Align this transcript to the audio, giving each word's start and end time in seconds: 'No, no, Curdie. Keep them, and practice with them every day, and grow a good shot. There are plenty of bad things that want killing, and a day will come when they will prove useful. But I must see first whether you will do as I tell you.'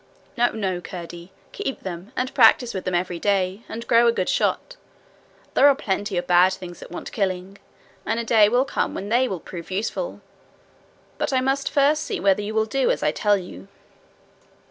'No, 0.35 0.51
no, 0.53 0.81
Curdie. 0.81 1.31
Keep 1.51 1.81
them, 1.83 2.11
and 2.15 2.33
practice 2.33 2.73
with 2.73 2.85
them 2.85 2.95
every 2.95 3.19
day, 3.19 3.61
and 3.69 3.85
grow 3.85 4.07
a 4.07 4.11
good 4.11 4.29
shot. 4.29 4.75
There 5.53 5.67
are 5.67 5.75
plenty 5.75 6.17
of 6.17 6.25
bad 6.25 6.53
things 6.53 6.79
that 6.79 6.89
want 6.89 7.11
killing, 7.11 7.59
and 8.03 8.19
a 8.19 8.23
day 8.23 8.49
will 8.49 8.65
come 8.65 8.95
when 8.95 9.09
they 9.09 9.27
will 9.27 9.39
prove 9.39 9.69
useful. 9.69 10.21
But 11.19 11.31
I 11.31 11.39
must 11.39 11.67
see 11.67 11.73
first 11.73 12.19
whether 12.19 12.41
you 12.41 12.55
will 12.55 12.65
do 12.65 12.89
as 12.89 13.03
I 13.03 13.11
tell 13.11 13.37
you.' 13.37 13.67